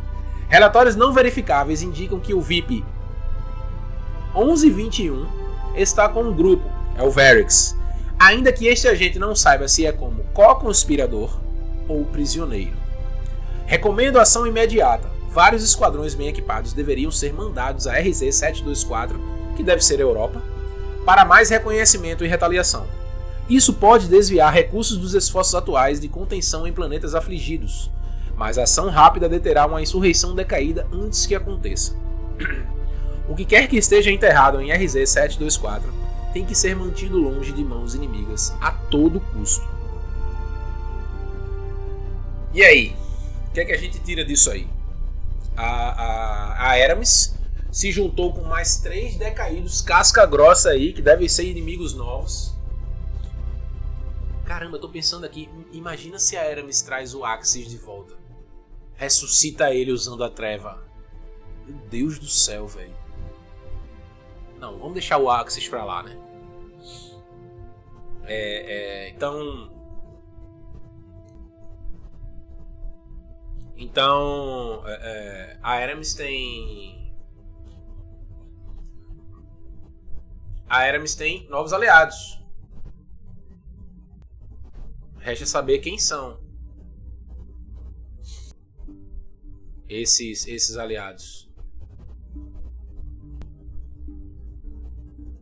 [0.47, 2.83] Relatórios não verificáveis indicam que o VIP
[4.33, 5.27] 1121
[5.75, 7.77] está com um grupo, é o Verix,
[8.19, 11.39] ainda que este agente não saiba se é como co-conspirador
[11.87, 12.73] ou prisioneiro.
[13.65, 15.09] Recomendo ação imediata.
[15.29, 19.15] Vários esquadrões bem equipados deveriam ser mandados a RZ-724,
[19.55, 20.41] que deve ser Europa,
[21.05, 22.87] para mais reconhecimento e retaliação.
[23.47, 27.89] Isso pode desviar recursos dos esforços atuais de contenção em planetas afligidos,
[28.35, 31.95] mas a ação rápida deterá uma insurreição decaída antes que aconteça.
[33.29, 35.83] O que quer que esteja enterrado em RZ-724
[36.33, 39.67] tem que ser mantido longe de mãos inimigas a todo custo.
[42.53, 42.95] E aí?
[43.47, 44.67] O que é que a gente tira disso aí?
[45.55, 47.35] A, a, a Eramis
[47.71, 52.57] se juntou com mais três decaídos casca grossa aí, que devem ser inimigos novos
[54.49, 58.15] Caramba, eu tô pensando aqui, imagina se a Eramis traz o Axis de volta.
[58.95, 60.83] Ressuscita ele usando a treva.
[61.67, 62.97] Meu Deus do céu, velho.
[64.59, 66.17] Não, vamos deixar o Axis pra lá, né?
[68.25, 69.71] É, é, então.
[73.77, 74.83] Então.
[74.85, 77.13] É, é a Eramis tem.
[80.67, 82.39] A Eramis tem novos aliados.
[85.17, 86.39] Resta saber quem são
[89.87, 91.48] esses, esses aliados.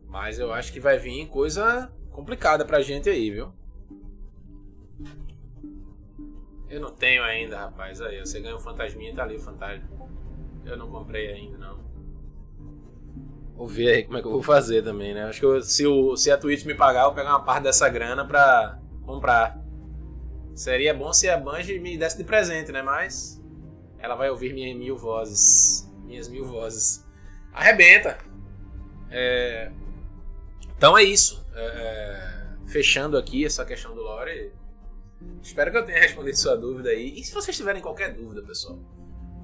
[0.08, 3.52] Mas eu acho que vai vir coisa complicada pra gente aí, viu?
[6.68, 8.00] Eu não tenho ainda, rapaz.
[8.00, 9.88] Aí, você ganha o fantasminha, tá ali o fantasma.
[10.64, 11.78] Eu não comprei ainda, não.
[13.54, 15.24] Vou ver aí como é que eu vou fazer também, né?
[15.24, 17.64] Acho que eu, se, o, se a Twitch me pagar, eu vou pegar uma parte
[17.64, 19.58] dessa grana pra comprar.
[20.54, 22.82] Seria bom se a Bungie me desse de presente, né?
[22.82, 23.42] Mas
[23.98, 25.90] ela vai ouvir minhas mil vozes.
[26.04, 27.04] Minhas mil vozes.
[27.52, 28.18] Arrebenta.
[29.10, 29.72] É...
[30.78, 31.44] Então é isso.
[31.54, 31.60] É...
[31.60, 34.52] é fechando aqui essa questão do lore.
[35.42, 37.18] Espero que eu tenha respondido sua dúvida aí.
[37.18, 38.78] E se vocês tiverem qualquer dúvida, pessoal,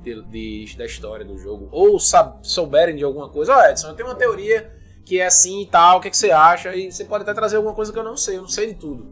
[0.03, 1.99] de, de da história do jogo, ou
[2.43, 4.73] souberem de alguma coisa, ó, oh, Edson, eu tenho uma teoria
[5.05, 6.75] que é assim e tal, o que, é que você acha?
[6.75, 8.75] E você pode até trazer alguma coisa que eu não sei, eu não sei de
[8.75, 9.07] tudo.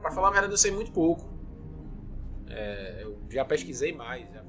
[0.00, 1.28] Para falar a verdade, eu sei muito pouco.
[2.48, 4.42] É, eu já pesquisei mais, já